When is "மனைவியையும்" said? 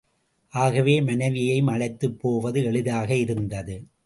1.01-1.67